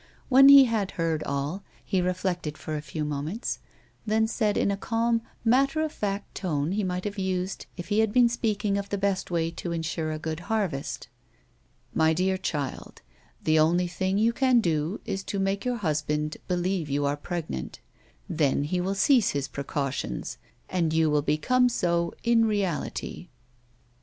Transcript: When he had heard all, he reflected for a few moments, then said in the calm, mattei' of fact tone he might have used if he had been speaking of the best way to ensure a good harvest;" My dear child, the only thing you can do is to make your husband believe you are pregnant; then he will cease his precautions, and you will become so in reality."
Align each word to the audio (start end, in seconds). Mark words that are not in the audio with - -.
When 0.29 0.49
he 0.49 0.65
had 0.65 0.89
heard 0.97 1.21
all, 1.25 1.63
he 1.85 2.01
reflected 2.01 2.57
for 2.57 2.75
a 2.75 2.81
few 2.81 3.05
moments, 3.05 3.59
then 4.03 4.25
said 4.25 4.57
in 4.57 4.69
the 4.69 4.75
calm, 4.75 5.21
mattei' 5.45 5.85
of 5.85 5.91
fact 5.91 6.33
tone 6.33 6.71
he 6.71 6.83
might 6.83 7.03
have 7.03 7.19
used 7.19 7.67
if 7.77 7.89
he 7.89 7.99
had 7.99 8.11
been 8.11 8.27
speaking 8.27 8.79
of 8.79 8.89
the 8.89 8.97
best 8.97 9.29
way 9.29 9.51
to 9.51 9.71
ensure 9.71 10.11
a 10.11 10.17
good 10.17 10.39
harvest;" 10.49 11.07
My 12.01 12.13
dear 12.13 12.35
child, 12.39 13.03
the 13.43 13.59
only 13.59 13.85
thing 13.87 14.17
you 14.17 14.33
can 14.33 14.59
do 14.59 14.99
is 15.05 15.21
to 15.25 15.37
make 15.37 15.65
your 15.65 15.77
husband 15.77 16.37
believe 16.47 16.89
you 16.89 17.05
are 17.05 17.15
pregnant; 17.15 17.79
then 18.27 18.63
he 18.63 18.81
will 18.81 18.95
cease 18.95 19.33
his 19.37 19.47
precautions, 19.47 20.39
and 20.67 20.93
you 20.93 21.11
will 21.11 21.21
become 21.21 21.69
so 21.69 22.11
in 22.23 22.45
reality." 22.45 23.29